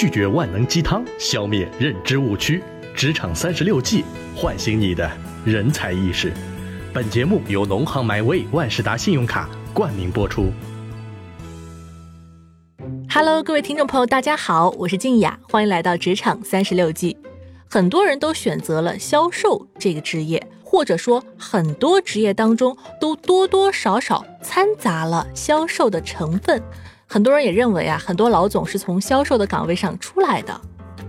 [0.00, 2.62] 拒绝万能鸡汤，消灭认知误区。
[2.94, 5.10] 职场三十六计，唤醒你的
[5.44, 6.32] 人才意识。
[6.92, 10.52] 本节目由农行 MyWay 万事达信用卡冠名播出。
[13.10, 17.16] Hello，各位听众朋友，大家好，我是静雅，欢迎来到职场三十六计。
[17.68, 26.62] 很多人都选择了销售这个职业，或者说很多职业当中都多多少少掺杂了销售的成分。
[27.10, 30.60] 很多人也认为啊，很多老总是从销售的岗位上出来的。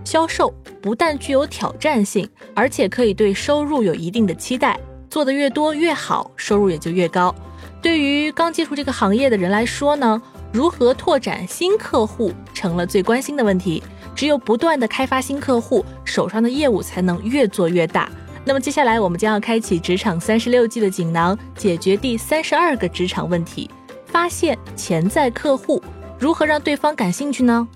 [0.05, 7.35] 销售不但具有挑战性，而且可以对收入有一定的期待，做的越多越好，收入也就越高。
[7.81, 10.21] 对于刚接触这个行业的人来说呢，
[10.53, 13.83] 如何拓展新客户成了最关心的问题。
[14.15, 18.09] 只有不断的开发新客户，手上的业务才能越做越大。
[18.43, 23.69] 那么接下来我们将要开启职场三十六计的锦囊，解决第三十二个职场问题：
[24.11, 25.81] 发现潜在客户，
[26.17, 27.67] 如何让对方感兴趣呢？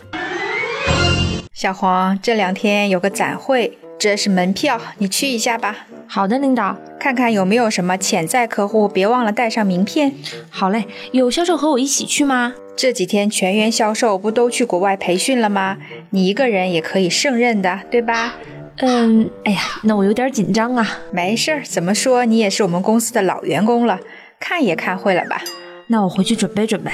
[1.54, 5.88] 小黄，这两天有个展会，这是门票，你去一下吧。
[6.08, 10.14] 好的，领导，看看有没有什么潜在客户，别忘了带上名片。
[10.50, 12.54] 好嘞，有销售和我一起去吗？
[12.76, 15.78] 这几天全员销售不都去国外培训了吗？
[16.10, 18.34] 你一个人也可以胜任的，对吧？
[18.78, 21.00] 嗯，哎呀，那我有点紧张啊。
[21.12, 24.00] 没事儿，怎么说你也是我们公司的老员工了，
[24.40, 25.42] 看也看会了吧？
[25.88, 26.92] 那我回去准备准备。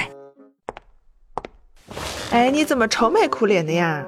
[2.30, 4.04] 哎，你怎么愁眉苦脸的呀？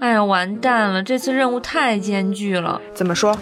[0.00, 1.02] 哎呀，完蛋了！
[1.02, 2.80] 这次任务太艰巨了。
[2.94, 3.36] 怎么说？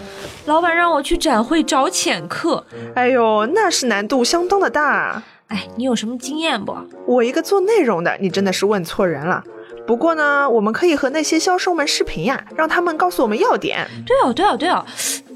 [0.45, 2.65] 老板让我去展会找潜客。
[2.95, 5.23] 哎呦，那是难度相当的大。
[5.47, 6.75] 哎，你有什么经验不？
[7.05, 9.43] 我一个做内容的，你真的是问错人了。
[9.87, 13.87] 不过呢，我们可以和那些销售们视频呀，让他们告诉我们要点。
[14.05, 14.85] 对哦，对哦，对哦。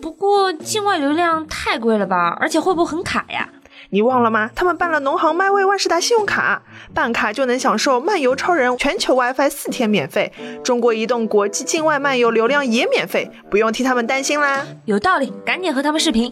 [0.02, 2.36] 不过境外流量太贵了吧？
[2.40, 3.48] 而且会不会很卡呀？
[3.92, 4.52] 你忘了吗？
[4.54, 6.62] 他们办了农行 MyWay 万事达信用卡，
[6.94, 10.32] 办卡就能享受漫游超人全球 WiFi 四天免费，
[10.64, 14.64] 中国移动国际境外漫游流量也免费，不用替他们担心啦。
[14.86, 16.32] 有道理，赶紧和他们视频。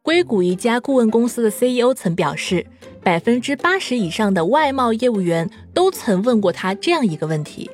[0.00, 2.64] 硅谷一家顾问公司的 CEO 曾表示，
[3.02, 7.68] 百分之八十以上的外贸业务员都曾问过他这样一个问题：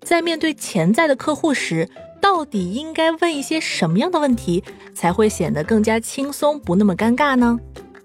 [0.00, 1.90] 在面对潜在的客户时。
[2.28, 7.56] 到底应该问一些什么样的问题才会显得更加轻松，不那么尴尬呢？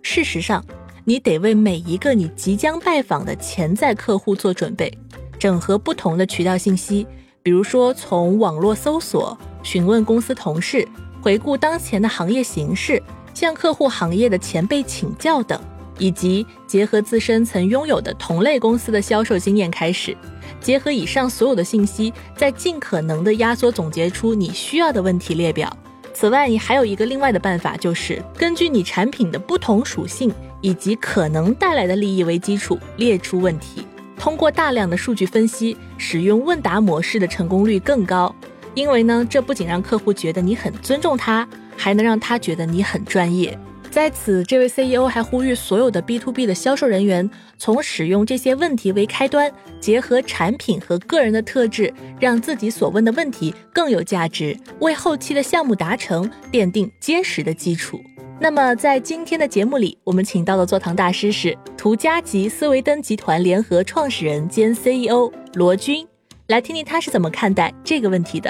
[0.03, 0.63] 事实上，
[1.05, 4.95] 你得为每一个你即将拜访的潜在客户做准备，
[5.39, 7.07] 整合不同的渠道信息，
[7.41, 10.87] 比如说从网络搜索、询问公司同事、
[11.19, 13.01] 回顾当前的行业形势、
[13.33, 15.59] 向客户行业的前辈请教等，
[16.01, 20.17] 以及结合自身曾拥有的同类公司的销售经验开始。
[20.59, 25.71] 结合以上所有的信息，再尽可能的压缩总结出你需要的问题列表。
[26.11, 33.85] 此外，你还有一个另外的办法，就是根据你产品的不同属性以及可能带来的利益为基础，列出问题。
[34.17, 38.35] 通过大量的数据分析，使用问答模式的成功率更高。
[38.73, 41.47] 因为呢，这不仅让客户觉得你很尊重他，
[41.77, 43.57] 还能让他觉得你很专业。
[43.91, 57.99] 在此，这位 CEO 还呼吁所有的 B to B 的销售人员，从使用这些问题为开端，结合产品和个人的特质，让自己所问的问题更有价值，为后期的项目达成奠定坚实的基础。
[58.39, 66.07] 那么，在今天的节目里，我们请到的座堂大师是图家集思维登集团联合创始人兼 CEO 罗军，
[66.47, 68.49] 来听听他是怎么看待这个问题的。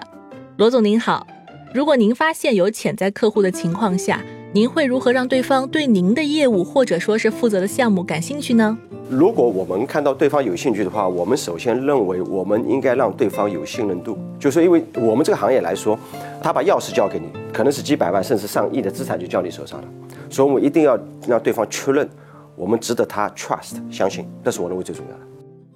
[0.58, 1.26] 罗总您好，
[1.74, 4.24] 如果您发现有潜在客户的情况下，
[4.54, 8.78] 您会如何让对方对您的业务或者说是负责的项目感兴趣呢？
[9.10, 15.98] 如果我们看到对方有兴趣的话，我们首先认为我们应该让对方有信任度，就是因为我们这个行业来说，
[16.44, 19.88] 他把钥匙交给你，可能是几百万甚至上亿的资产就交你手上了，
[20.30, 22.10] 所以我们一定要让对方确认
[22.58, 25.20] 我们值得他 trust 相信，这是我认为最重要的。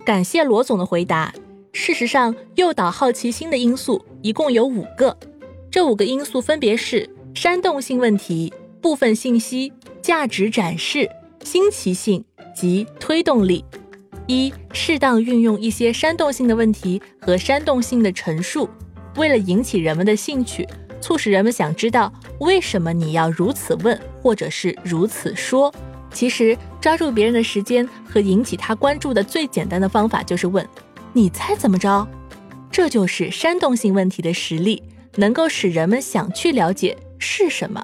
[0.04, 1.34] 感谢罗总的回答。
[1.72, 5.16] 事实上，诱导好奇心的因素一共有五个，
[5.72, 8.54] 这五个因素分别是煽动性问题。
[8.86, 11.10] 部分信息、价值展示、
[11.44, 12.24] 新奇性
[12.56, 13.66] 及推动力。
[14.28, 18.70] 一、适当运用一些煽动性的问题和煽动性的陈述，
[19.16, 20.70] 为了引起人们的兴趣，
[21.02, 25.74] 促使人们想知道为什么你要如此问，或者是如此说。
[26.14, 30.64] 其实，抓住别人的时间和引起他关注的最简单的方法就是问
[31.12, 32.08] ：“你猜怎么着？”
[32.70, 34.84] 这就是煽动性问题的实力，
[35.16, 37.84] 能够使人们想去了解是什么。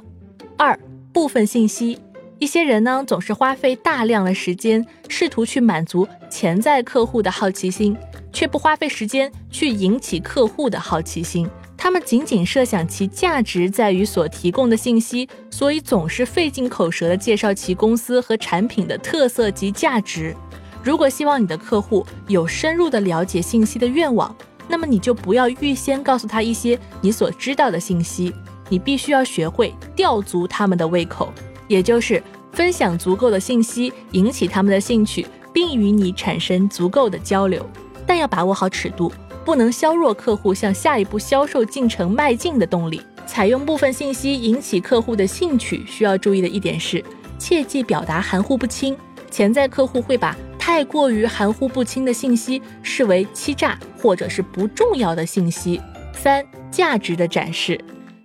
[0.56, 0.80] 二。
[1.13, 2.00] 部分信息，
[2.40, 7.96] 一些人呢总是花费大量的时间，试图去满足潜在客户的好奇心，
[8.31, 11.50] 却不花费时间去引起客户的好奇心。
[11.78, 20.36] 他们仅仅设想其价值在于所提供的信息，所以总是费尽口舌的介绍其公司和产品的特色及价值。
[20.84, 24.36] 如果希望你的客户有深入的了解信息的愿望，
[24.68, 28.34] 那么你就不要预先告诉他一些你所知道的信息，
[28.71, 31.31] 你必须要学会吊足他们的胃口，
[31.68, 32.23] 也就是
[32.53, 37.69] 分享足够的信息，引起他们的兴趣，并与你产生足够的交流。
[38.07, 39.12] 但要把握好尺度，
[39.44, 43.01] 不能削弱客户向下一步销售进程迈进的动力。
[43.27, 47.03] 采用部分信息引起客户的兴趣，需要注意的一点是，
[47.38, 48.97] 切忌表达含糊不清。
[49.29, 55.79] 潜在客户会把太过于含糊不清的信息视为欺诈或者是不重要的信息。
[56.13, 57.79] 三、价值的展示。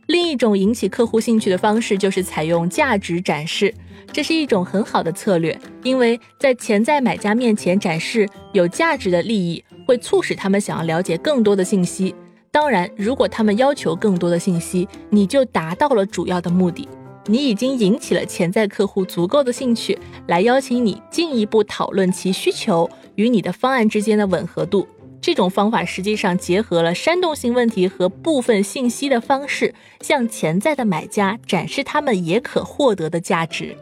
[0.06, 3.74] 另一种引起客户兴趣的方式就是采用价值展示，
[4.12, 12.14] 这是一种很好的策略，因为在潜在买家面前展示有价值的利益，会促使他们想要了解更多的信息。
[12.52, 16.88] 当然，如果他们要求更多的信息，你就达到了主要的目的。
[17.26, 19.98] 你已经引起了潜在客户足够的兴趣，
[20.28, 24.86] 来邀请你进一步讨论其需求与你的方案之间的吻合度。
[25.20, 33.76] 这种方法实际上结合了煽动性问题和部分信息的方式，向潜在的买家展示他们也可获得的价值。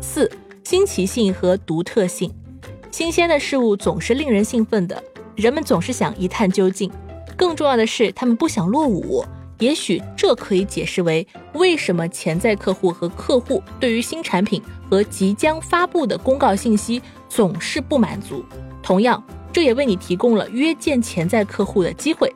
[0.00, 0.30] 四、
[0.64, 2.30] 新奇性和独特性。
[2.90, 5.02] 新鲜的事物总是令人兴奋的，
[5.34, 6.90] 人们总是想一探究竟。
[7.36, 9.24] 更重要的是，他们不想落伍。
[9.58, 18.44] 也许这可以解释为为什么潜在客户和客户对于新产品和即将发布的公告信息总是不满足。
[18.82, 22.34] 同样，这也为你提供了约见潜在客户的机会。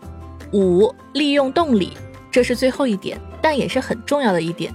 [0.52, 1.96] 五、利用动力，
[2.30, 4.72] 这是最后一点，但也是很重要的一点。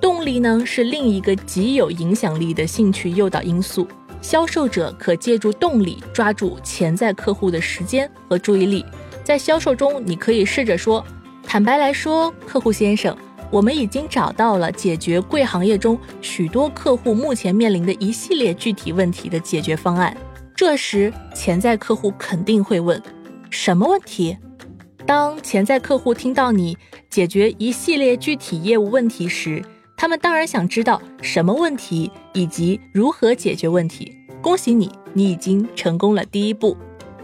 [0.00, 3.86] 动力呢，是另一个极有影响力的兴趣诱导因素。
[4.20, 8.84] 销售者可借助动力抓住潜在客户的时间和注意力。
[9.22, 11.04] 在销售中，你可以试着说
[11.46, 13.16] ：“坦白来说，客户先生，
[13.50, 20.14] 我们已经找到了解决贵行业中许多客户目前面临的一系列具体问题的解决方案。”
[20.56, 23.02] 这时，潜在客户肯定会问
[23.50, 24.36] ：“什么问题？”
[25.04, 26.78] 当潜在客户听到你
[27.10, 29.62] 解决一系列具体业务问题时，
[29.96, 34.16] 他们当然想知道什么问题以及如何解决问题。
[34.40, 36.76] 恭喜你，你已经成功了第一步。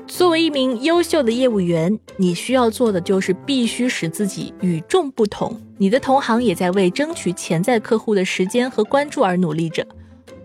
[0.09, 5.57] 作为一名优秀的业务员，你需要做的就是必须使自己与众不同。
[5.79, 9.87] 你的同行也在为争取潜在客户的时间和关注而努力着。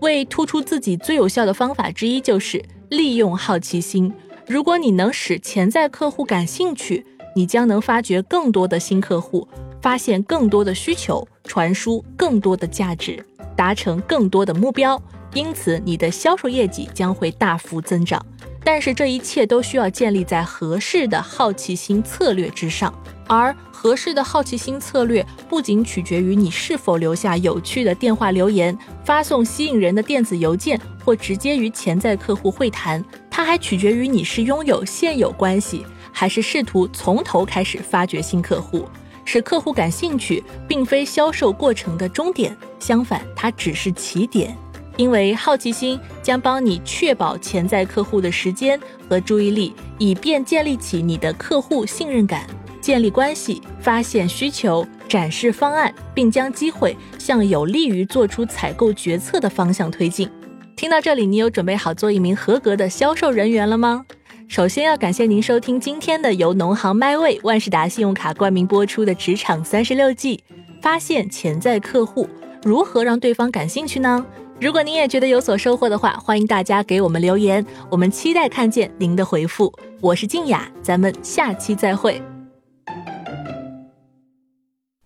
[0.00, 4.12] 为突出自己最有效的方法之一就是利用好奇心。
[4.46, 7.04] 如果你能使潜在客户感兴趣，
[7.34, 9.46] 你将能发掘更多的新客户，
[9.82, 13.24] 发现更多的需求，传输更多的价值，
[13.56, 15.00] 达成更多的目标。
[15.34, 18.24] 因此，你的销售业绩将会大幅增长。
[18.66, 22.92] 但是这一切都需要建立在合适的好奇心策略之上，
[23.28, 38.84] 而合适的好奇心策略不仅取决于你是否留下有趣的电话留言、发送吸引人的电子邮件或直接与潜在客户会谈，它还取决于你是拥有现有关系，还是试图从头开始发掘新客户。
[39.24, 44.56] 使客户感兴趣，并非销售过程的终点，相反，它只是起点。
[44.96, 52.46] 因为好奇心将帮你确保潜在客户的时间和注意力，以便建立起你的客户信任感、
[52.80, 60.28] 建立关系、发现需求、展示方案，并将机会向有利于做出采购决策的方向推进。
[60.74, 64.04] 听到这里，你有准备好做一名合格的销售人员了吗？
[64.48, 70.36] 首先要感谢您收听今天的由农行迈威万事达信用卡冠名播出的《职场三十六计》，
[70.80, 72.28] 发现潜在客户，
[72.62, 74.24] 如何让对方感兴趣呢？
[74.58, 79.70] 如果您也觉得有所收获的话，欢迎大家给我们留言，我们期待看见您的回复。
[80.00, 82.22] 我是静雅，咱们下期再会。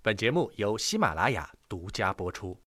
[0.02, 2.60] 本节目由喜马拉雅独家播出。